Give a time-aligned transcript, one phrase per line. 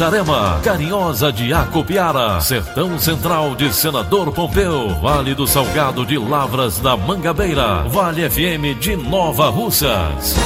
[0.00, 6.96] Itarema, Carinhosa de Acopiara, Sertão Central de Senador Pompeu, Vale do Salgado de Lavras da
[6.96, 10.36] Mangabeira, Vale FM de Nova Russas.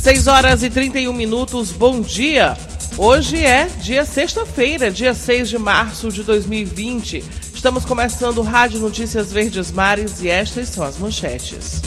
[0.00, 2.56] 6 horas e 31 minutos, bom dia.
[2.96, 7.24] Hoje é dia sexta-feira, dia 6 de março de 2020.
[7.52, 11.82] Estamos começando Rádio Notícias Verdes Mares e estas são as manchetes.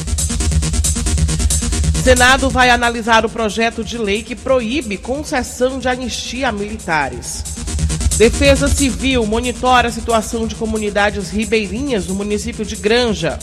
[2.08, 7.44] Senado vai analisar o projeto de lei que proíbe concessão de anistia a militares.
[8.18, 13.38] Defesa Civil monitora a situação de comunidades ribeirinhas no município de Granja.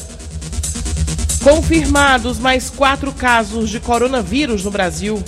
[1.42, 5.22] Confirmados mais quatro casos de coronavírus no Brasil.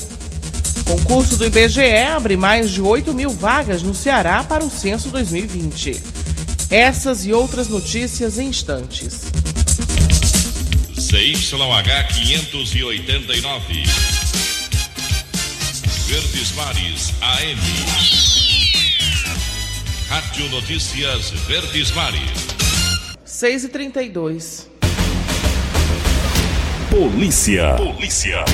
[0.87, 6.03] Concurso do IBGE abre mais de 8 mil vagas no Ceará para o censo 2020.
[6.71, 9.27] Essas e outras notícias em instantes.
[11.09, 13.85] CYH 589.
[16.09, 17.61] Verdes Mares AM.
[20.09, 22.49] Rádio Notícias Verdes Mares.
[23.25, 24.69] 6 e 32
[26.91, 27.77] Polícia.
[27.77, 28.44] Polícia.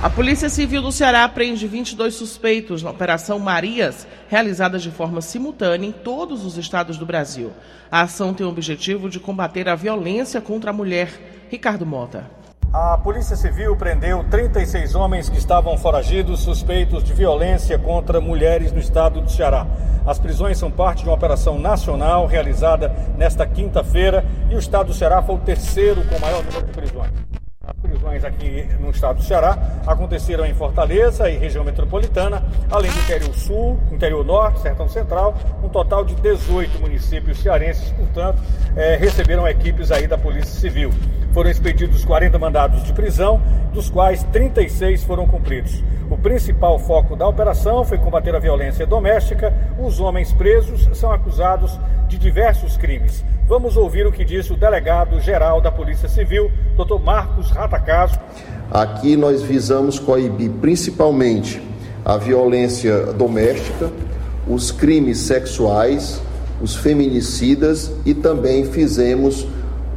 [0.00, 5.88] A Polícia Civil do Ceará apreende 22 suspeitos na Operação Marias, realizada de forma simultânea
[5.88, 7.50] em todos os estados do Brasil.
[7.90, 11.10] A ação tem o objetivo de combater a violência contra a mulher.
[11.50, 12.38] Ricardo Mota.
[12.70, 18.78] A Polícia Civil prendeu 36 homens que estavam foragidos suspeitos de violência contra mulheres no
[18.78, 19.66] estado do Ceará.
[20.06, 24.94] As prisões são parte de uma operação nacional realizada nesta quinta-feira e o estado do
[24.94, 27.37] Ceará foi o terceiro com maior número de prisões.
[27.88, 33.34] Prisões aqui no estado do Ceará aconteceram em Fortaleza e região metropolitana, além do interior
[33.34, 38.42] sul, interior norte, sertão central, um total de 18 municípios cearenses, portanto,
[38.76, 40.90] eh, receberam equipes aí da Polícia Civil.
[41.32, 43.40] Foram expedidos 40 mandados de prisão,
[43.72, 45.82] dos quais 36 foram cumpridos.
[46.18, 49.54] O principal foco da operação foi combater a violência doméstica.
[49.78, 53.24] Os homens presos são acusados de diversos crimes.
[53.46, 57.00] Vamos ouvir o que disse o delegado-geral da Polícia Civil, Dr.
[57.00, 58.18] Marcos Ratacaso.
[58.68, 61.62] Aqui nós visamos coibir principalmente
[62.04, 63.88] a violência doméstica,
[64.44, 66.20] os crimes sexuais,
[66.60, 69.46] os feminicidas e também fizemos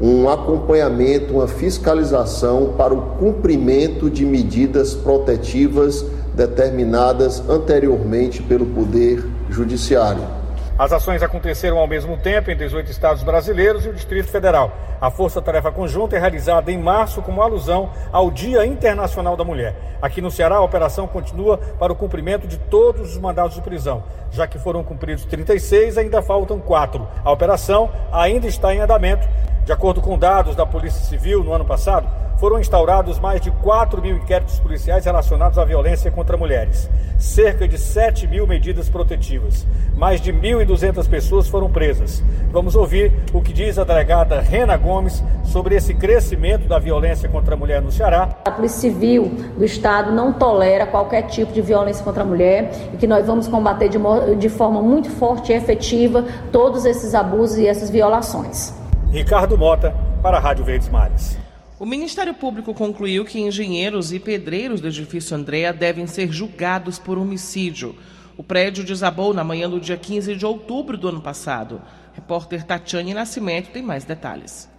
[0.01, 6.03] um acompanhamento, uma fiscalização para o cumprimento de medidas protetivas
[6.33, 10.40] determinadas anteriormente pelo Poder Judiciário.
[10.81, 14.75] As ações aconteceram ao mesmo tempo em 18 estados brasileiros e o Distrito Federal.
[14.99, 19.75] A Força Tarefa Conjunta é realizada em março como alusão ao Dia Internacional da Mulher.
[20.01, 24.03] Aqui no Ceará, a operação continua para o cumprimento de todos os mandados de prisão.
[24.31, 27.07] Já que foram cumpridos 36, ainda faltam quatro.
[27.23, 29.27] A operação ainda está em andamento
[29.63, 32.07] de acordo com dados da Polícia Civil, no ano passado,
[32.41, 37.77] foram instaurados mais de 4 mil inquéritos policiais relacionados à violência contra mulheres, cerca de
[37.77, 39.63] 7 mil medidas protetivas,
[39.95, 42.23] mais de 1.200 pessoas foram presas.
[42.51, 47.53] Vamos ouvir o que diz a delegada Rena Gomes sobre esse crescimento da violência contra
[47.53, 48.29] a mulher no Ceará.
[48.43, 49.25] A Polícia Civil
[49.55, 53.47] do Estado não tolera qualquer tipo de violência contra a mulher e que nós vamos
[53.47, 53.99] combater de,
[54.39, 58.73] de forma muito forte e efetiva todos esses abusos e essas violações.
[59.11, 61.39] Ricardo Mota, para a Rádio Verdes Mares.
[61.81, 67.17] O Ministério Público concluiu que engenheiros e pedreiros do edifício Andréa devem ser julgados por
[67.17, 67.95] homicídio.
[68.37, 71.81] O prédio desabou na manhã do dia 15 de outubro do ano passado.
[72.13, 74.69] Repórter Tatiane Nascimento tem mais detalhes.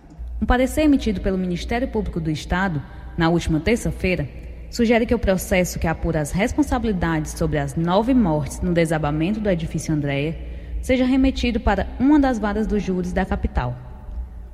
[0.40, 2.81] Um parecer emitido pelo Ministério Público do Estado,
[3.19, 4.28] na última terça-feira,
[4.70, 9.50] sugere que o processo que apura as responsabilidades sobre as nove mortes no desabamento do
[9.50, 10.38] edifício Andréa
[10.81, 13.76] seja remetido para uma das varas dos júris da capital.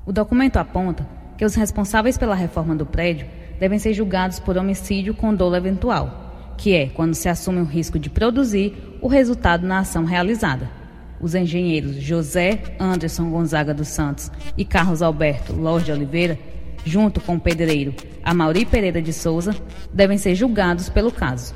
[0.07, 3.27] O documento aponta que os responsáveis pela reforma do prédio
[3.61, 7.99] devem ser julgados por homicídio com dolo eventual, que é quando se assume o risco
[7.99, 10.69] de produzir o resultado na ação realizada.
[11.21, 16.37] Os engenheiros José Anderson Gonzaga dos Santos e Carlos Alberto Lorde Oliveira,
[16.85, 19.55] junto com o pedreiro Amauri Pereira de Souza,
[19.95, 21.55] devem ser julgados pelo caso.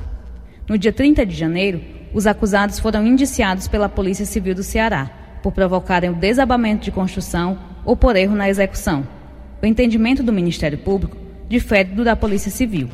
[0.67, 1.81] No dia 30 de janeiro,
[2.13, 7.57] os acusados foram indiciados pela Polícia Civil do Ceará por provocarem o desabamento de construção
[7.83, 9.05] ou por erro na execução.
[9.63, 11.15] O entendimento do Ministério Público
[11.47, 12.89] difere do da Polícia Civil.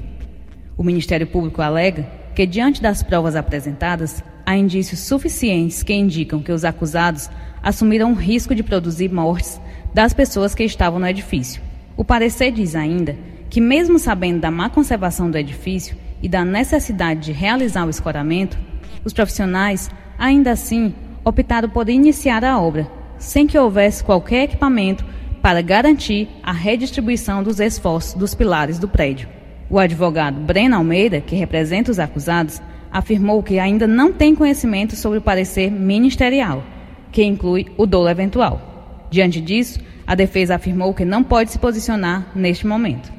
[0.78, 6.52] O Ministério Público alega que, diante das provas apresentadas, há indícios suficientes que indicam que
[6.52, 7.28] os acusados
[7.64, 9.60] assumiram o risco de produzir mortes
[9.96, 11.60] das pessoas que estavam no edifício.
[11.98, 13.18] O parecer diz ainda
[13.50, 18.60] que, mesmo sabendo da má conservação do edifício e da necessidade de realizar o escoramento,
[19.04, 19.90] os profissionais,
[20.20, 20.94] ainda assim,
[21.26, 22.88] optaram por iniciar a obra,
[23.18, 25.04] sem que houvesse qualquer equipamento
[25.42, 29.30] para garantir a redistribuição dos esforços dos pilares do prédio.
[29.70, 35.20] O advogado Breno Almeida, que representa os acusados, afirmou que ainda não tem conhecimento sobre
[35.20, 36.64] o parecer ministerial,
[37.12, 39.08] que inclui o dolo eventual.
[39.12, 43.12] Diante disso, a defesa afirmou que não pode se posicionar neste momento.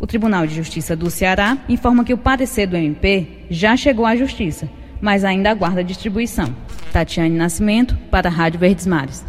[0.00, 4.16] O Tribunal de Justiça do Ceará informa que o parecer do MP já chegou à
[4.16, 4.68] Justiça,
[5.00, 6.54] mas ainda aguarda distribuição.
[6.92, 9.24] Tatiane Nascimento, para a Rádio Verdes Mares.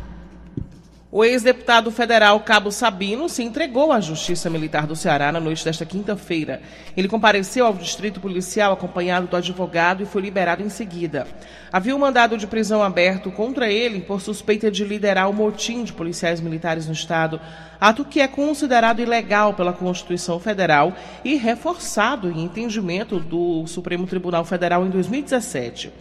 [1.11, 5.83] O ex-deputado federal Cabo Sabino se entregou à Justiça Militar do Ceará na noite desta
[5.83, 6.61] quinta-feira.
[6.95, 11.25] Ele compareceu ao distrito policial acompanhado do advogado e foi liberado em seguida.
[11.73, 15.93] Havia um mandado de prisão aberto contra ele por suspeita de liderar o motim de
[15.93, 17.41] policiais militares no estado,
[17.81, 20.93] ato que é considerado ilegal pela Constituição Federal
[21.25, 25.91] e reforçado em entendimento do Supremo Tribunal Federal em 2017.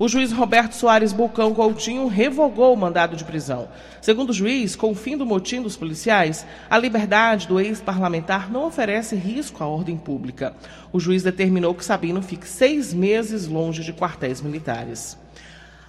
[0.00, 3.68] O juiz Roberto Soares Bulcão Coutinho revogou o mandado de prisão.
[4.00, 8.64] Segundo o juiz, com o fim do motim dos policiais, a liberdade do ex-parlamentar não
[8.64, 10.54] oferece risco à ordem pública.
[10.92, 15.18] O juiz determinou que Sabino fique seis meses longe de quartéis militares.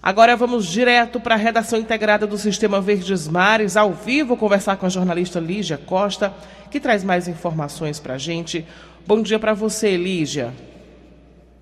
[0.01, 4.87] Agora vamos direto para a redação integrada do Sistema Verdes Mares, ao vivo, conversar com
[4.87, 6.33] a jornalista Lígia Costa,
[6.71, 8.65] que traz mais informações para a gente.
[9.05, 10.51] Bom dia para você, Lígia.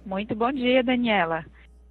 [0.06, 1.44] Muito bom dia, Daniela.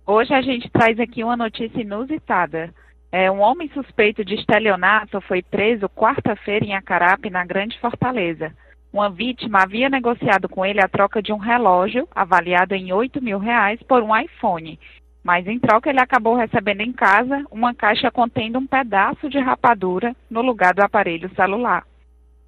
[0.08, 2.72] Hoje a gente traz aqui uma notícia inusitada.
[3.10, 8.52] É, um homem suspeito de estelionato foi preso quarta-feira em Acarape, na Grande Fortaleza.
[8.92, 13.40] Uma vítima havia negociado com ele a troca de um relógio, avaliado em 8 mil
[13.40, 14.78] reais, por um iPhone.
[15.24, 20.14] Mas em troca ele acabou recebendo em casa uma caixa contendo um pedaço de rapadura
[20.30, 21.84] no lugar do aparelho celular.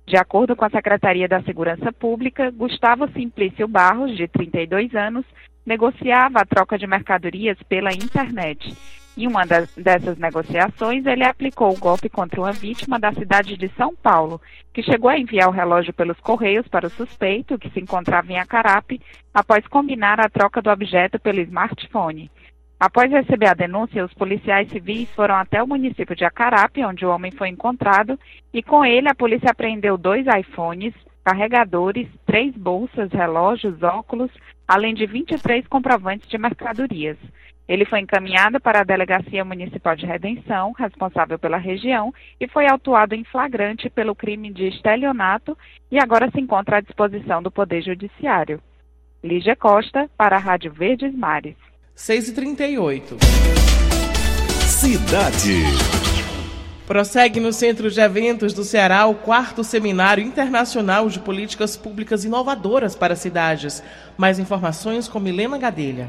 [0.06, 5.26] De acordo com a Secretaria da Segurança Pública, Gustavo Simplício Barros, de 32 anos,
[5.68, 8.74] negociava a troca de mercadorias pela internet.
[9.18, 13.68] Em uma das, dessas negociações, ele aplicou o golpe contra uma vítima da cidade de
[13.76, 14.40] São Paulo,
[14.72, 18.38] que chegou a enviar o relógio pelos correios para o suspeito, que se encontrava em
[18.38, 19.00] Acarape,
[19.34, 22.30] após combinar a troca do objeto pelo smartphone.
[22.80, 27.10] Após receber a denúncia, os policiais civis foram até o município de Acarape, onde o
[27.10, 28.18] homem foi encontrado,
[28.54, 30.94] e com ele a polícia apreendeu dois iPhones,
[31.24, 34.30] carregadores, três bolsas, relógios, óculos,
[34.68, 37.16] além de 23 comprovantes de mercadorias.
[37.66, 43.14] Ele foi encaminhado para a Delegacia Municipal de Redenção, responsável pela região, e foi autuado
[43.14, 45.56] em flagrante pelo crime de estelionato
[45.90, 48.60] e agora se encontra à disposição do Poder Judiciário.
[49.22, 51.56] Lígia Costa, para a Rádio Verdes Mares.
[51.96, 53.18] 6h38.
[54.64, 55.97] Cidade.
[56.88, 62.96] Prossegue no Centro de Eventos do Ceará o quarto Seminário Internacional de Políticas Públicas Inovadoras
[62.96, 63.82] para Cidades.
[64.16, 66.08] Mais informações com Milena Gadelha.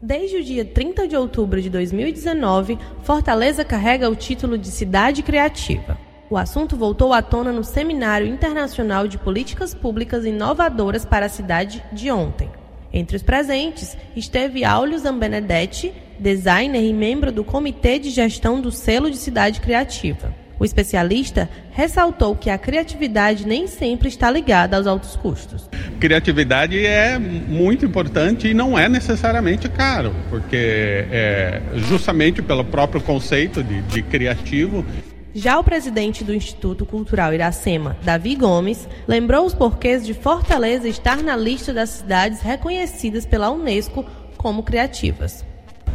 [0.00, 5.96] Desde o dia 30 de outubro de 2019, Fortaleza carrega o título de Cidade Criativa.
[6.28, 11.82] O assunto voltou à tona no Seminário Internacional de Políticas Públicas Inovadoras para a Cidade
[11.94, 12.50] de ontem.
[12.92, 19.10] Entre os presentes esteve Aulio Zambenedetti, designer e membro do Comitê de Gestão do Selo
[19.10, 20.34] de Cidade Criativa.
[20.60, 25.68] O especialista ressaltou que a criatividade nem sempre está ligada aos altos custos.
[26.00, 30.56] Criatividade é muito importante e não é necessariamente caro, porque
[31.10, 34.84] é justamente pelo próprio conceito de, de criativo
[35.34, 41.22] já o presidente do Instituto Cultural Iracema, Davi Gomes, lembrou os porquês de Fortaleza estar
[41.22, 44.04] na lista das cidades reconhecidas pela Unesco
[44.36, 45.44] como criativas.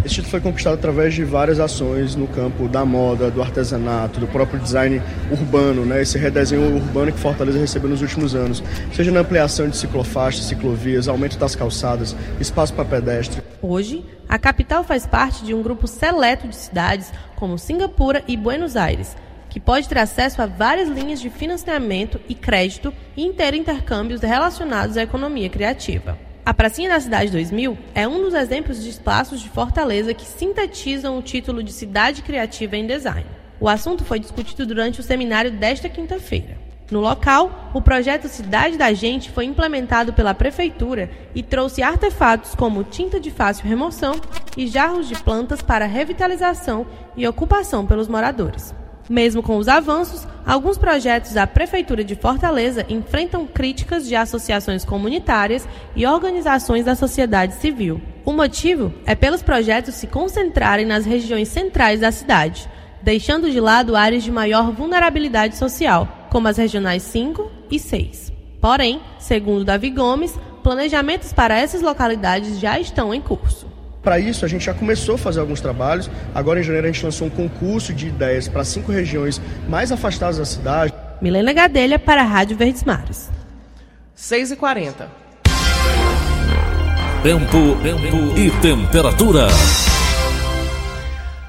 [0.06, 4.28] Esse título foi conquistado através de várias ações no campo da moda, do artesanato, do
[4.28, 6.02] próprio design urbano, né?
[6.02, 11.08] esse redesenho urbano que Fortaleza recebeu nos últimos anos, seja na ampliação de ciclofaixas, ciclovias,
[11.08, 13.42] aumento das calçadas, espaço para pedestre.
[13.62, 18.76] Hoje, a capital faz parte de um grupo seleto de cidades como Singapura e Buenos
[18.76, 19.16] Aires,
[19.50, 24.98] que pode ter acesso a várias linhas de financiamento e crédito e ter intercâmbios relacionados
[24.98, 26.18] à economia criativa.
[26.46, 31.18] A Pracinha da Cidade 2000 é um dos exemplos de espaços de Fortaleza que sintetizam
[31.18, 33.26] o título de Cidade Criativa em Design.
[33.62, 36.58] O assunto foi discutido durante o seminário desta quinta-feira.
[36.92, 42.84] No local, o projeto Cidade da Gente foi implementado pela Prefeitura e trouxe artefatos como
[42.84, 44.20] tinta de fácil remoção
[44.58, 46.86] e jarros de plantas para revitalização
[47.16, 48.76] e ocupação pelos moradores.
[49.10, 55.68] Mesmo com os avanços, alguns projetos da Prefeitura de Fortaleza enfrentam críticas de associações comunitárias
[55.96, 58.02] e organizações da sociedade civil.
[58.24, 62.70] O motivo é pelos projetos se concentrarem nas regiões centrais da cidade,
[63.02, 68.32] deixando de lado áreas de maior vulnerabilidade social como as regionais 5 e 6.
[68.62, 73.73] Porém, segundo Davi Gomes, planejamentos para essas localidades já estão em curso.
[74.04, 76.12] Para isso, a gente já começou a fazer alguns trabalhos.
[76.36, 80.38] Agora, em janeiro, a gente lançou um concurso de ideias para cinco regiões mais afastadas
[80.38, 80.94] da cidade.
[81.22, 83.32] Milena Gadelha para a Rádio Verdes Mares.
[84.14, 85.24] 6 e 40
[87.24, 89.48] Tempo, tempo e temperatura.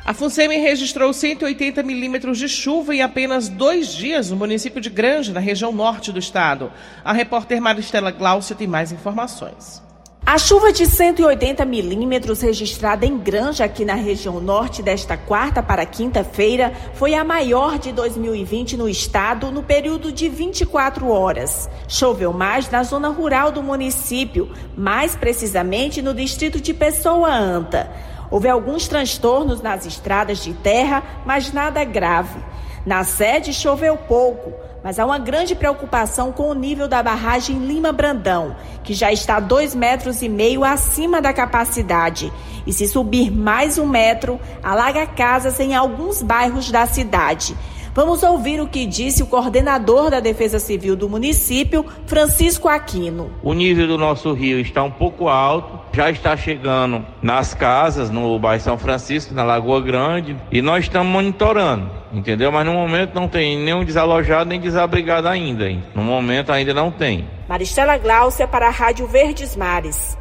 [0.05, 5.33] A FUNSEMI registrou 180 milímetros de chuva em apenas dois dias no município de Granja,
[5.33, 6.71] na região norte do estado.
[7.05, 9.83] A repórter Maristela Glaucia tem mais informações.
[10.27, 15.85] A chuva de 180 milímetros registrada em Granja, aqui na região norte, desta quarta para
[15.85, 21.69] quinta-feira, foi a maior de 2020 no estado no período de 24 horas.
[21.87, 27.93] Choveu mais na zona rural do município, mais precisamente no distrito de Pessoa Anta.
[28.31, 32.41] Houve alguns transtornos nas estradas de terra, mas nada grave.
[32.87, 37.91] Na sede choveu pouco, mas há uma grande preocupação com o nível da barragem Lima
[37.91, 42.31] Brandão, que já está dois metros e meio acima da capacidade.
[42.67, 47.57] E se subir mais um metro, alaga casas em alguns bairros da cidade.
[47.95, 53.31] Vamos ouvir o que disse o coordenador da Defesa Civil do município, Francisco Aquino.
[53.41, 58.37] O nível do nosso rio está um pouco alto, já está chegando nas casas, no
[58.37, 62.51] bairro São Francisco, na Lagoa Grande, e nós estamos monitorando, entendeu?
[62.51, 65.71] Mas no momento não tem nenhum desalojado nem desabrigado ainda.
[65.71, 65.85] Hein?
[65.95, 67.29] No momento ainda não tem.
[67.49, 70.19] Maristela Glaucia para a Rádio Verdes Mares.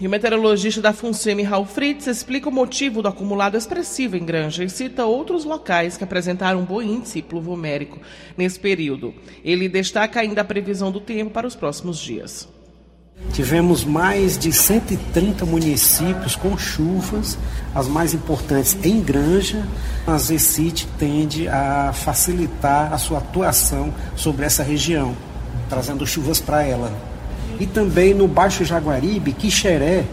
[0.00, 4.64] E o meteorologista da FUNSEMI, Raul Fritz, explica o motivo do acumulado expressivo em Granja
[4.64, 8.00] e cita outros locais que apresentaram um bom índice pluvomérico
[8.36, 9.14] nesse período.
[9.44, 12.48] Ele destaca ainda a previsão do tempo para os próximos dias.
[13.32, 17.38] Tivemos mais de 130 municípios com chuvas,
[17.72, 19.64] as mais importantes em Granja.
[20.04, 25.16] A ZECIT tende a facilitar a sua atuação sobre essa região,
[25.68, 27.13] trazendo chuvas para ela.
[27.58, 30.04] E também no Baixo Jaguaribe, Quixeré,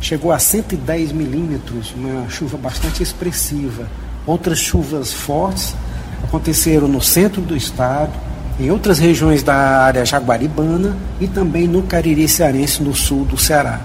[0.00, 3.86] chegou a 110 milímetros, uma chuva bastante expressiva.
[4.26, 5.74] Outras chuvas fortes
[6.22, 8.12] aconteceram no centro do estado,
[8.58, 13.80] em outras regiões da área jaguaribana e também no Cariri Cearense, no sul do Ceará.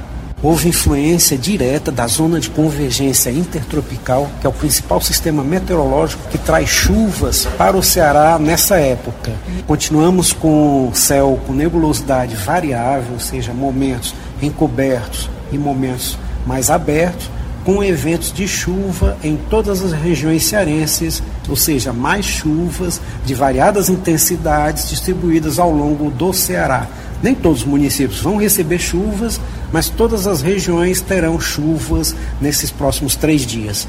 [0.45, 6.37] Houve influência direta da zona de convergência intertropical, que é o principal sistema meteorológico que
[6.37, 9.31] traz chuvas para o Ceará nessa época.
[9.65, 17.27] Continuamos com céu com nebulosidade variável, ou seja, momentos encobertos e momentos mais abertos,
[17.63, 23.89] com eventos de chuva em todas as regiões cearenses, ou seja, mais chuvas de variadas
[23.89, 26.87] intensidades distribuídas ao longo do Ceará.
[27.23, 33.15] Nem todos os municípios vão receber chuvas, mas todas as regiões terão chuvas nesses próximos
[33.15, 33.87] três dias.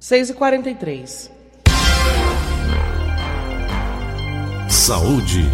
[0.00, 1.30] 6h43.
[4.68, 5.44] Saúde.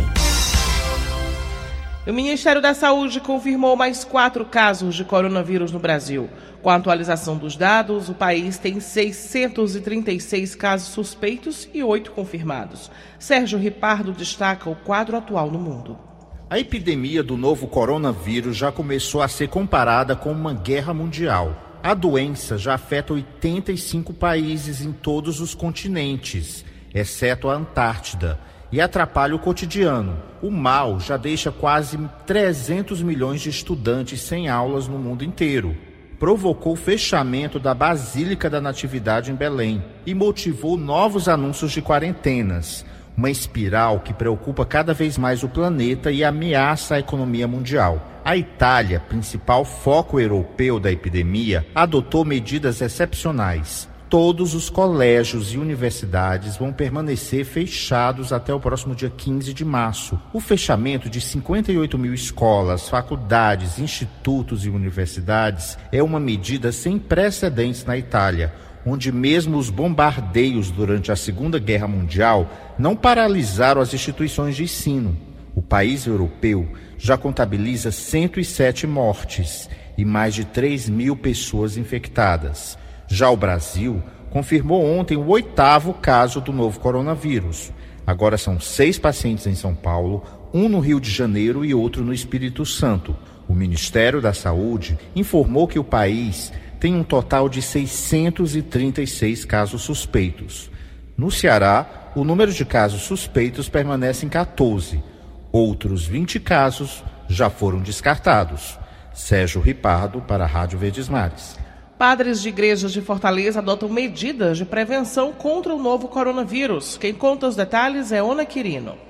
[2.06, 6.30] O Ministério da Saúde confirmou mais quatro casos de coronavírus no Brasil.
[6.62, 12.90] Com a atualização dos dados, o país tem 636 casos suspeitos e oito confirmados.
[13.18, 16.07] Sérgio Ripardo destaca o quadro atual no mundo.
[16.50, 21.78] A epidemia do novo coronavírus já começou a ser comparada com uma guerra mundial.
[21.82, 26.64] A doença já afeta 85 países em todos os continentes,
[26.94, 28.40] exceto a Antártida,
[28.72, 30.16] e atrapalha o cotidiano.
[30.40, 35.76] O mal já deixa quase 300 milhões de estudantes sem aulas no mundo inteiro.
[36.18, 42.86] Provocou o fechamento da Basílica da Natividade em Belém e motivou novos anúncios de quarentenas
[43.18, 48.00] uma espiral que preocupa cada vez mais o planeta e ameaça a economia mundial.
[48.24, 53.88] A Itália, principal foco europeu da epidemia, adotou medidas excepcionais.
[54.08, 60.18] Todos os colégios e universidades vão permanecer fechados até o próximo dia 15 de março.
[60.32, 67.84] O fechamento de 58 mil escolas, faculdades, institutos e universidades é uma medida sem precedentes
[67.84, 68.54] na Itália
[68.88, 75.14] onde mesmo os bombardeios durante a Segunda Guerra Mundial não paralisaram as instituições de ensino.
[75.54, 76.66] O país europeu
[76.96, 82.78] já contabiliza 107 mortes e mais de 3 mil pessoas infectadas.
[83.06, 87.72] Já o Brasil confirmou ontem o oitavo caso do novo coronavírus.
[88.06, 92.12] Agora são seis pacientes em São Paulo, um no Rio de Janeiro e outro no
[92.12, 93.14] Espírito Santo.
[93.46, 100.70] O Ministério da Saúde informou que o país tem um total de 636 casos suspeitos.
[101.16, 105.02] No Ceará, o número de casos suspeitos permanece em 14.
[105.50, 108.78] Outros 20 casos já foram descartados.
[109.12, 111.58] Sérgio Ripardo, para a Rádio Verdes Mares.
[111.98, 116.96] Padres de igrejas de Fortaleza adotam medidas de prevenção contra o novo coronavírus.
[116.96, 119.07] Quem conta os detalhes é Ona Quirino.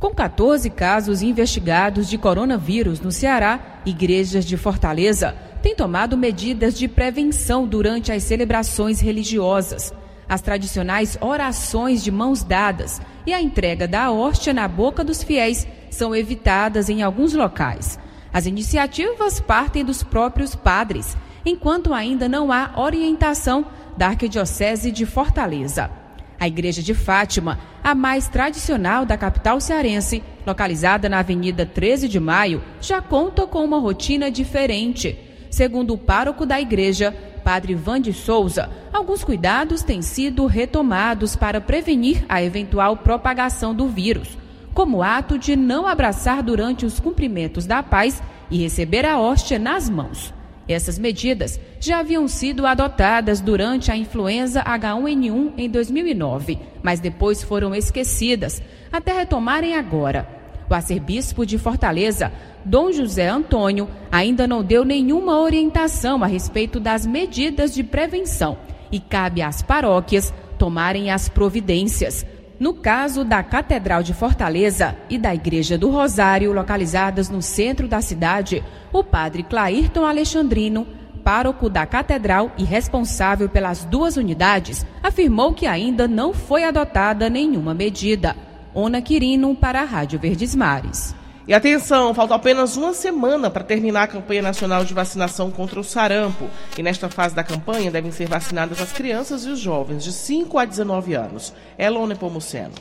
[0.00, 6.88] Com 14 casos investigados de coronavírus no Ceará, igrejas de Fortaleza têm tomado medidas de
[6.88, 9.92] prevenção durante as celebrações religiosas.
[10.26, 15.68] As tradicionais orações de mãos dadas e a entrega da hóstia na boca dos fiéis
[15.90, 17.98] são evitadas em alguns locais.
[18.32, 21.14] As iniciativas partem dos próprios padres,
[21.44, 23.66] enquanto ainda não há orientação
[23.98, 25.99] da Arquidiocese de Fortaleza.
[26.40, 32.18] A Igreja de Fátima, a mais tradicional da capital cearense, localizada na Avenida 13 de
[32.18, 35.18] Maio, já conta com uma rotina diferente.
[35.50, 41.60] Segundo o pároco da igreja, Padre Van de Souza, alguns cuidados têm sido retomados para
[41.60, 44.38] prevenir a eventual propagação do vírus,
[44.72, 49.90] como ato de não abraçar durante os cumprimentos da paz e receber a hóstia nas
[49.90, 50.32] mãos.
[50.72, 57.74] Essas medidas já haviam sido adotadas durante a influenza H1N1 em 2009, mas depois foram
[57.74, 58.62] esquecidas,
[58.92, 60.28] até retomarem agora.
[60.68, 62.32] O arcebispo de Fortaleza,
[62.64, 68.56] Dom José Antônio, ainda não deu nenhuma orientação a respeito das medidas de prevenção
[68.92, 72.24] e cabe às paróquias tomarem as providências.
[72.60, 78.02] No caso da Catedral de Fortaleza e da Igreja do Rosário, localizadas no centro da
[78.02, 78.62] cidade,
[78.92, 80.86] o padre Clairton Alexandrino,
[81.24, 87.72] pároco da Catedral e responsável pelas duas unidades, afirmou que ainda não foi adotada nenhuma
[87.72, 88.36] medida.
[88.74, 91.18] Ona Quirino para a Rádio Verdes Mares.
[91.48, 95.84] E atenção, falta apenas uma semana para terminar a campanha nacional de vacinação contra o
[95.84, 96.48] sarampo.
[96.76, 100.58] E nesta fase da campanha devem ser vacinadas as crianças e os jovens de 5
[100.58, 101.52] a 19 anos.
[101.78, 102.74] Elone Pomuceno.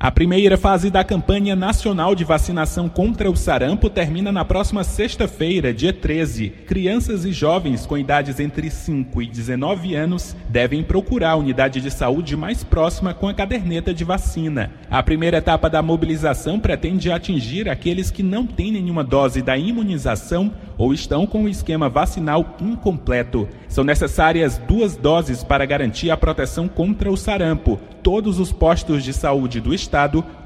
[0.00, 5.74] A primeira fase da campanha nacional de vacinação contra o sarampo termina na próxima sexta-feira,
[5.74, 6.50] dia 13.
[6.50, 11.90] Crianças e jovens com idades entre 5 e 19 anos devem procurar a unidade de
[11.90, 14.70] saúde mais próxima com a caderneta de vacina.
[14.88, 20.52] A primeira etapa da mobilização pretende atingir aqueles que não têm nenhuma dose da imunização
[20.78, 23.48] ou estão com o esquema vacinal incompleto.
[23.66, 27.80] São necessárias duas doses para garantir a proteção contra o sarampo.
[28.00, 29.87] Todos os postos de saúde do estado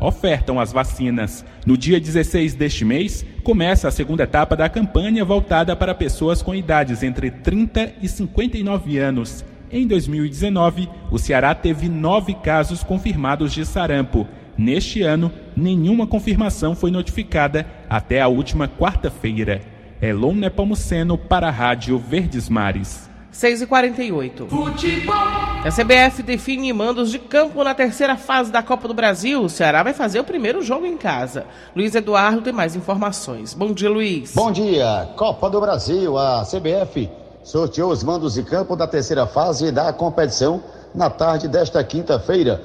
[0.00, 1.44] ofertam as vacinas.
[1.66, 6.55] No dia 16 deste mês, começa a segunda etapa da campanha voltada para pessoas com
[6.55, 9.44] idades entre 30 e 59 anos.
[9.70, 14.26] Em 2019, o Ceará teve nove casos confirmados de sarampo.
[14.57, 19.62] Neste ano, nenhuma confirmação foi notificada até a última quarta-feira.
[20.00, 23.12] Elon Nepomuceno para a Rádio Verdes Mares.
[23.33, 25.14] 6 e 48 Futebol.
[25.16, 29.42] A CBF define mandos de campo na terceira fase da Copa do Brasil.
[29.42, 31.47] O Ceará vai fazer o primeiro jogo em casa.
[31.75, 33.55] Luiz Eduardo tem mais informações.
[33.55, 34.35] Bom dia, Luiz.
[34.35, 35.09] Bom dia.
[35.16, 36.18] Copa do Brasil.
[36.18, 37.09] A CBF
[37.42, 40.62] sorteou os mandos de campo da terceira fase da competição
[40.95, 42.62] na tarde desta quinta-feira,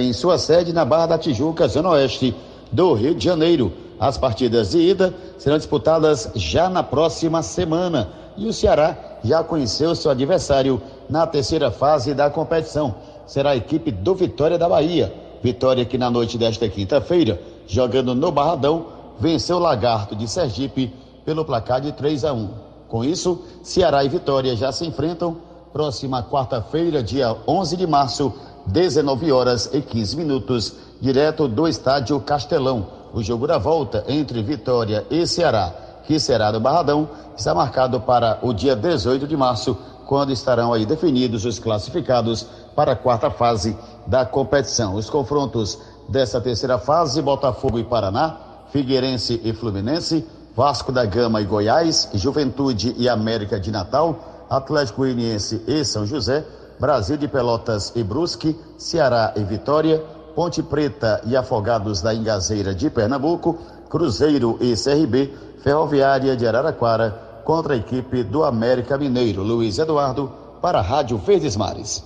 [0.00, 2.34] em sua sede na Barra da Tijuca, Zona Oeste
[2.72, 3.85] do Rio de Janeiro.
[3.98, 9.94] As partidas de ida serão disputadas já na próxima semana e o Ceará já conheceu
[9.94, 12.94] seu adversário na terceira fase da competição.
[13.26, 15.12] Será a equipe do Vitória da Bahia.
[15.42, 18.86] Vitória que na noite desta quinta-feira, jogando no Barradão,
[19.18, 20.92] venceu o Lagarto de Sergipe
[21.24, 22.48] pelo placar de 3 a 1.
[22.88, 25.38] Com isso, Ceará e Vitória já se enfrentam
[25.72, 28.32] próxima quarta-feira, dia 11 de março,
[28.66, 35.06] 19 horas e 15 minutos, direto do estádio Castelão o jogo da volta entre Vitória
[35.10, 35.72] e Ceará,
[36.04, 39.74] que será no Barradão, está marcado para o dia 18 de março,
[40.04, 43.74] quando estarão aí definidos os classificados para a quarta fase
[44.06, 44.96] da competição.
[44.96, 48.36] Os confrontos dessa terceira fase, Botafogo e Paraná,
[48.70, 50.22] Figueirense e Fluminense,
[50.54, 56.44] Vasco da Gama e Goiás, Juventude e América de Natal, Atlético Goianiense e São José,
[56.78, 60.04] Brasil de Pelotas e Brusque, Ceará e Vitória,
[60.36, 65.32] Ponte Preta e Afogados da Ingazeira de Pernambuco, Cruzeiro e CRB,
[65.64, 69.42] Ferroviária de Araraquara contra a equipe do América Mineiro.
[69.42, 72.04] Luiz Eduardo para a Rádio Verdes Mares.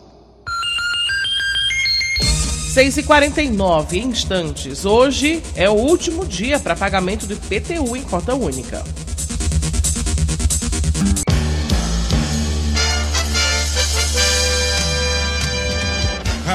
[2.73, 4.85] 6 e 49 instantes.
[4.85, 8.85] Hoje é o último dia para pagamento do IPTU em cota única.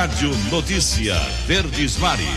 [0.06, 1.16] Rádio Notícia
[1.48, 2.28] Verdes Mares.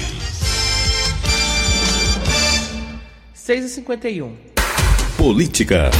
[3.36, 4.32] 6h51.
[5.18, 5.90] Política.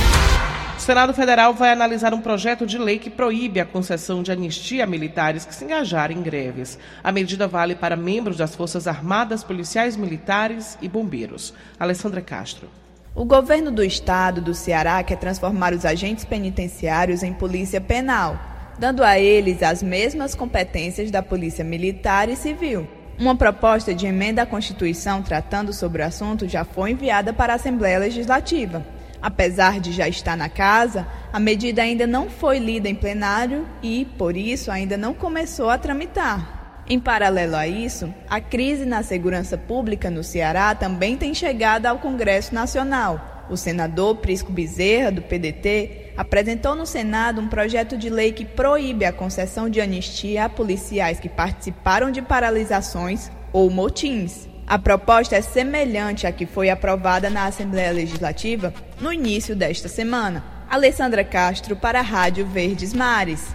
[0.79, 4.85] O Senado Federal vai analisar um projeto de lei que proíbe a concessão de anistia
[4.85, 6.79] a militares que se engajarem em greves.
[7.05, 11.53] A medida vale para membros das Forças Armadas, policiais militares e bombeiros.
[11.79, 12.67] Alessandra Castro.
[13.15, 19.03] O governo do estado do Ceará quer transformar os agentes penitenciários em polícia penal, dando
[19.03, 22.87] a eles as mesmas competências da polícia militar e civil.
[23.19, 27.57] Uma proposta de emenda à Constituição tratando sobre o assunto já foi enviada para a
[27.57, 28.87] Assembleia Legislativa.
[29.21, 34.05] Apesar de já estar na casa, a medida ainda não foi lida em plenário e,
[34.17, 36.85] por isso, ainda não começou a tramitar.
[36.89, 41.99] Em paralelo a isso, a crise na segurança pública no Ceará também tem chegado ao
[41.99, 43.47] Congresso Nacional.
[43.51, 49.05] O senador Prisco Bezerra, do PDT, apresentou no Senado um projeto de lei que proíbe
[49.05, 54.49] a concessão de anistia a policiais que participaram de paralisações ou motins.
[54.67, 60.45] A proposta é semelhante à que foi aprovada na Assembleia Legislativa no início desta semana.
[60.69, 63.55] Alessandra Castro para a Rádio Verdes Mares.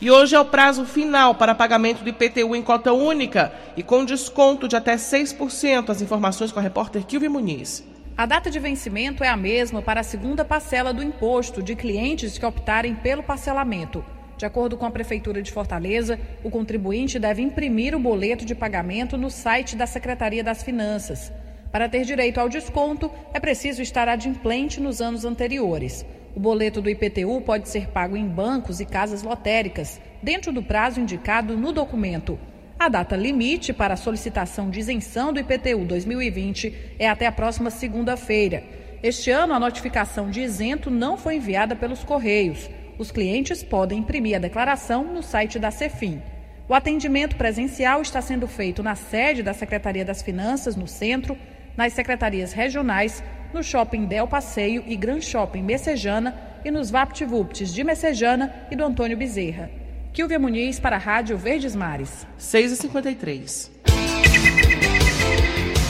[0.00, 4.06] E hoje é o prazo final para pagamento do IPTU em cota única e com
[4.06, 5.90] desconto de até 6%.
[5.90, 7.84] As informações com a repórter Kilvia Muniz.
[8.20, 12.36] A data de vencimento é a mesma para a segunda parcela do imposto de clientes
[12.36, 14.04] que optarem pelo parcelamento.
[14.36, 19.16] De acordo com a Prefeitura de Fortaleza, o contribuinte deve imprimir o boleto de pagamento
[19.16, 21.32] no site da Secretaria das Finanças.
[21.72, 26.04] Para ter direito ao desconto, é preciso estar adimplente nos anos anteriores.
[26.36, 31.00] O boleto do IPTU pode ser pago em bancos e casas lotéricas, dentro do prazo
[31.00, 32.38] indicado no documento.
[32.80, 37.68] A data limite para a solicitação de isenção do IPTU 2020 é até a próxima
[37.68, 38.64] segunda-feira.
[39.02, 42.70] Este ano, a notificação de isento não foi enviada pelos Correios.
[42.96, 46.22] Os clientes podem imprimir a declaração no site da Cefim.
[46.66, 51.36] O atendimento presencial está sendo feito na sede da Secretaria das Finanças, no centro,
[51.76, 57.84] nas secretarias regionais, no Shopping Del Passeio e Gran Shopping Messejana e nos VaptVupts de
[57.84, 59.79] Messejana e do Antônio Bezerra.
[60.12, 62.26] Kilvia Muniz para a Rádio Verdes Mares.
[62.36, 63.70] 6h53.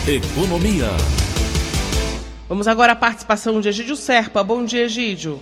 [0.07, 0.89] Economia.
[2.47, 4.45] Vamos agora à participação de Egídio Serpa.
[4.45, 5.41] Bom dia, Egídio.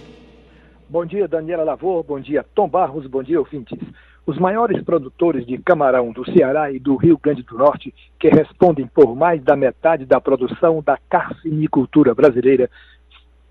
[0.88, 2.04] Bom dia, Daniela Lavor.
[2.04, 3.04] Bom dia, Tom Barros.
[3.08, 3.76] Bom dia, ouvintes.
[4.24, 8.86] Os maiores produtores de camarão do Ceará e do Rio Grande do Norte, que respondem
[8.86, 12.70] por mais da metade da produção da carcinicultura brasileira,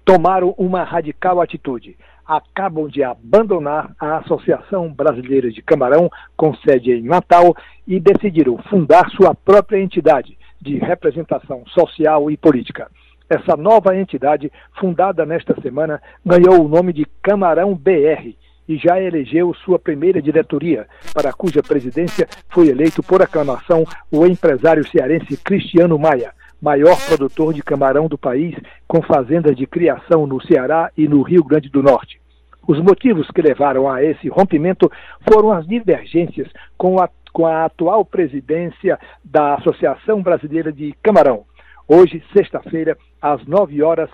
[0.05, 1.97] tomaram uma radical atitude.
[2.27, 7.55] Acabam de abandonar a Associação Brasileira de Camarão, com sede em Natal,
[7.87, 12.91] e decidiram fundar sua própria entidade de representação social e política.
[13.29, 18.35] Essa nova entidade, fundada nesta semana, ganhou o nome de Camarão BR
[18.67, 24.85] e já elegeu sua primeira diretoria, para cuja presidência foi eleito por aclamação o empresário
[24.85, 28.55] cearense Cristiano Maia, maior produtor de camarão do país,
[28.87, 32.19] com fazendas de criação no Ceará e no Rio Grande do Norte.
[32.67, 34.91] Os motivos que levaram a esse rompimento
[35.31, 41.45] foram as divergências com a, com a atual presidência da Associação Brasileira de Camarão.
[41.87, 44.09] Hoje, sexta-feira, às 9 horas,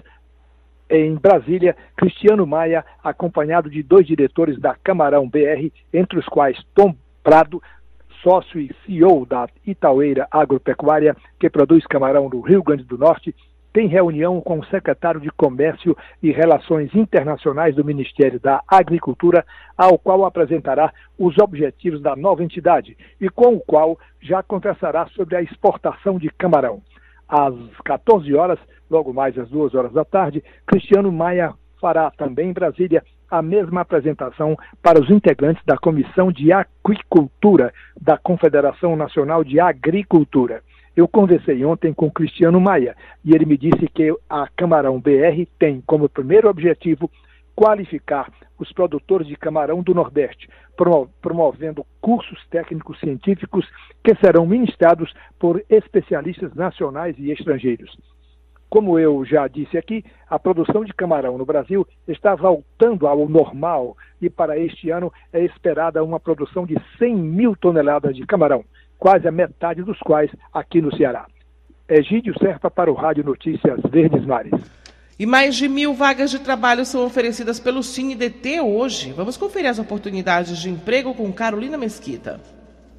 [0.88, 6.94] em Brasília, Cristiano Maia, acompanhado de dois diretores da Camarão BR, entre os quais Tom
[7.24, 7.62] Prado,
[8.24, 13.36] sócio e CEO da Itaueira Agropecuária, que produz camarão no Rio Grande do Norte,
[13.74, 19.44] tem reunião com o secretário de Comércio e Relações Internacionais do Ministério da Agricultura,
[19.76, 25.36] ao qual apresentará os objetivos da nova entidade e com o qual já conversará sobre
[25.36, 26.82] a exportação de camarão.
[27.28, 28.60] Às 14 horas,
[28.90, 33.04] logo mais às 2 horas da tarde, Cristiano Maia fará também em Brasília
[33.34, 40.62] a mesma apresentação para os integrantes da Comissão de Aquicultura da Confederação Nacional de Agricultura.
[40.96, 45.82] Eu conversei ontem com Cristiano Maia e ele me disse que a Camarão BR tem
[45.82, 47.10] como primeiro objetivo
[47.56, 50.48] qualificar os produtores de camarão do Nordeste,
[51.20, 53.68] promovendo cursos técnicos científicos
[54.04, 57.98] que serão ministrados por especialistas nacionais e estrangeiros.
[58.74, 63.96] Como eu já disse aqui, a produção de camarão no Brasil está voltando ao normal
[64.20, 68.66] e para este ano é esperada uma produção de 100 mil toneladas de camarão,
[68.98, 71.28] quase a metade dos quais aqui no Ceará.
[71.88, 74.60] Egídio Serpa para o Rádio Notícias Verdes Mares.
[75.20, 79.14] E mais de mil vagas de trabalho são oferecidas pelo CineDT hoje.
[79.14, 82.42] Vamos conferir as oportunidades de emprego com Carolina Mesquita.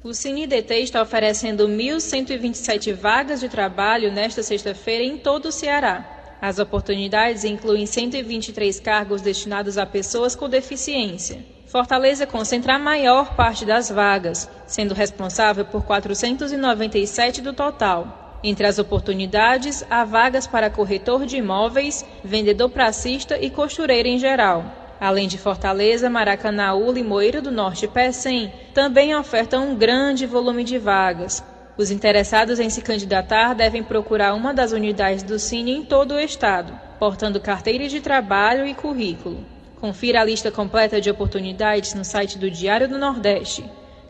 [0.05, 6.37] O CineDT está oferecendo 1.127 vagas de trabalho nesta sexta-feira em todo o Ceará.
[6.39, 11.43] As oportunidades incluem 123 cargos destinados a pessoas com deficiência.
[11.65, 18.39] Fortaleza concentra a maior parte das vagas, sendo responsável por 497 do total.
[18.43, 24.84] Entre as oportunidades, há vagas para corretor de imóveis, vendedor pracista e costureira em geral.
[24.99, 30.77] Além de Fortaleza, Maracanaú, Limoeiro do Norte e Pecém, também ofertam um grande volume de
[30.77, 31.43] vagas.
[31.77, 36.19] Os interessados em se candidatar devem procurar uma das unidades do Cine em todo o
[36.19, 39.45] estado, portando carteira de trabalho e currículo.
[39.81, 43.65] Confira a lista completa de oportunidades no site do Diário do Nordeste.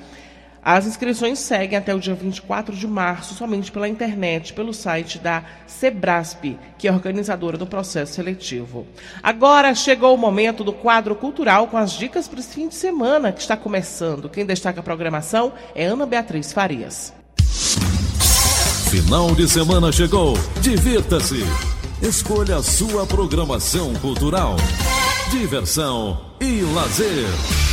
[0.62, 5.42] As inscrições seguem até o dia 24 de março, somente pela internet, pelo site da
[5.66, 8.86] Sebrasp, que é organizadora do processo seletivo.
[9.22, 13.32] Agora chegou o momento do quadro cultural com as dicas para esse fim de semana
[13.32, 14.28] que está começando.
[14.28, 17.12] Quem destaca a programação é Ana Beatriz Farias.
[18.90, 20.34] Final de semana chegou.
[20.60, 21.44] Divirta-se.
[22.02, 24.56] Escolha a sua programação cultural
[25.30, 27.67] diversão e lazer.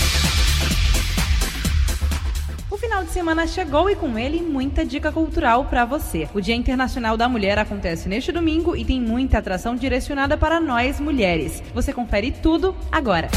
[3.06, 6.28] De semana chegou e com ele muita dica cultural para você.
[6.34, 11.00] O Dia Internacional da Mulher acontece neste domingo e tem muita atração direcionada para nós
[11.00, 11.62] mulheres.
[11.74, 13.30] Você confere tudo agora.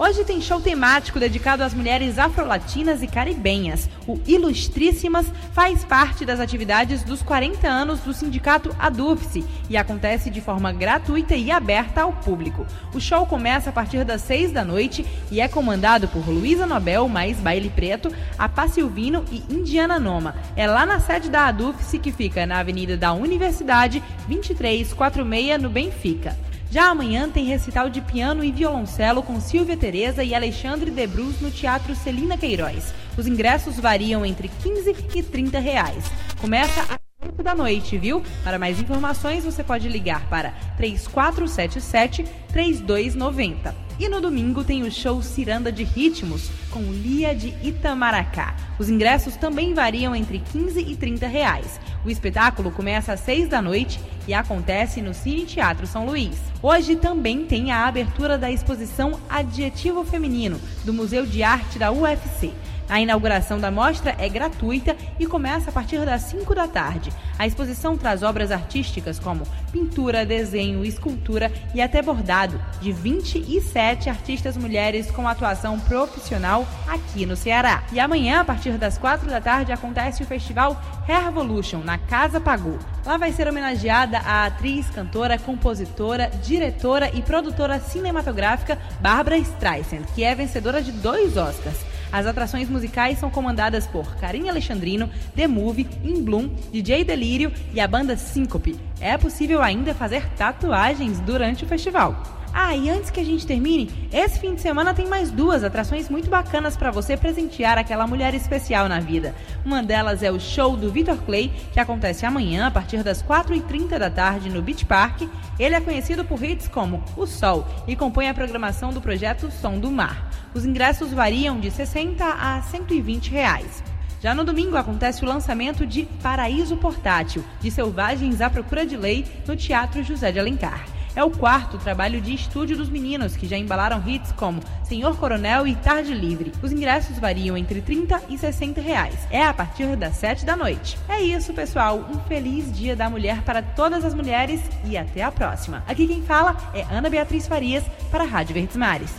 [0.00, 3.90] Hoje tem show temático dedicado às mulheres afrolatinas e caribenhas.
[4.06, 10.40] O Ilustríssimas faz parte das atividades dos 40 anos do sindicato Adufse e acontece de
[10.40, 12.64] forma gratuita e aberta ao público.
[12.94, 17.08] O show começa a partir das 6 da noite e é comandado por Luísa Nobel,
[17.08, 20.36] mais Baile Preto, a Silvino e Indiana Noma.
[20.54, 26.47] É lá na sede da Adufse que fica na Avenida da Universidade, 2346, no Benfica.
[26.70, 31.50] Já amanhã tem recital de piano e violoncelo com Silvia Tereza e Alexandre Debrus no
[31.50, 32.92] Teatro Celina Queiroz.
[33.16, 36.04] Os ingressos variam entre 15 e 30 reais.
[36.38, 38.22] Começa 8 da noite, viu?
[38.44, 43.74] Para mais informações você pode ligar para 3477 3290.
[43.98, 48.54] E no domingo tem o show Ciranda de Ritmos com Lia de Itamaracá.
[48.78, 51.80] Os ingressos também variam entre 15 e 30 reais.
[52.04, 53.98] O espetáculo começa às 6 da noite
[54.28, 56.38] e acontece no Cine Teatro São Luís.
[56.62, 62.52] Hoje também tem a abertura da exposição Adjetivo Feminino do Museu de Arte da UFC.
[62.88, 67.12] A inauguração da mostra é gratuita e começa a partir das 5 da tarde.
[67.38, 74.56] A exposição traz obras artísticas como pintura, desenho, escultura e até bordado de 27 artistas
[74.56, 77.84] mulheres com atuação profissional aqui no Ceará.
[77.92, 82.78] E amanhã, a partir das 4 da tarde, acontece o festival Revolution na Casa Pagu.
[83.04, 90.24] Lá vai ser homenageada a atriz, cantora, compositora, diretora e produtora cinematográfica Barbara Streisand, que
[90.24, 91.87] é vencedora de dois Oscars.
[92.10, 97.80] As atrações musicais são comandadas por Karine Alexandrino, The Movie, In Bloom, DJ Delírio e
[97.80, 98.78] a banda Síncope.
[99.00, 102.37] É possível ainda fazer tatuagens durante o festival.
[102.52, 106.08] Ah, e antes que a gente termine, esse fim de semana tem mais duas atrações
[106.08, 109.34] muito bacanas para você presentear aquela mulher especial na vida.
[109.64, 113.98] Uma delas é o show do Victor Clay, que acontece amanhã a partir das 4h30
[113.98, 115.22] da tarde no Beach Park.
[115.58, 119.78] Ele é conhecido por hits como O Sol e compõe a programação do projeto Som
[119.78, 120.30] do Mar.
[120.54, 123.82] Os ingressos variam de 60 a 120 reais.
[124.20, 129.24] Já no domingo acontece o lançamento de Paraíso Portátil, de Selvagens à Procura de Lei,
[129.46, 130.97] no Teatro José de Alencar.
[131.18, 135.66] É o quarto trabalho de estúdio dos meninos, que já embalaram hits como Senhor Coronel
[135.66, 136.52] e Tarde Livre.
[136.62, 139.18] Os ingressos variam entre 30 e 60 reais.
[139.28, 140.96] É a partir das 7 da noite.
[141.08, 142.06] É isso, pessoal.
[142.08, 145.82] Um feliz Dia da Mulher para todas as mulheres e até a próxima.
[145.88, 149.10] Aqui quem fala é Ana Beatriz Farias para a Rádio Verdes Mares.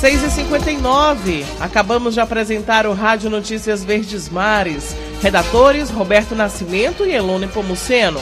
[0.00, 4.96] 6h59, acabamos de apresentar o Rádio Notícias Verdes Mares.
[5.22, 8.20] Redatores Roberto Nascimento e Elone Pomuceno.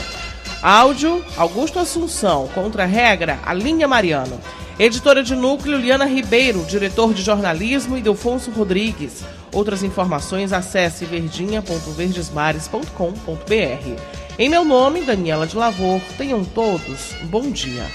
[0.63, 2.47] Áudio Augusto Assunção.
[2.49, 4.39] Contra-regra Alinha Mariano.
[4.79, 6.63] Editora de núcleo Liana Ribeiro.
[6.65, 9.25] Diretor de jornalismo Idelfonso Rodrigues.
[9.51, 14.03] Outras informações acesse verdinha.verdesmares.com.br.
[14.39, 16.03] Em meu nome, Daniela de Lavor.
[16.19, 17.87] Tenham todos um bom dia.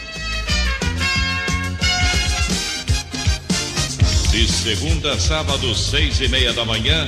[4.32, 7.08] De segunda a sábado, seis e meia da manhã.